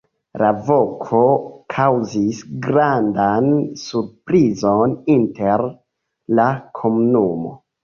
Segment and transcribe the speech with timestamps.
[0.41, 1.19] La voko
[1.73, 3.53] kaŭzis grandan
[3.83, 5.67] surprizon inter
[6.43, 6.51] la
[6.83, 7.57] komunumo.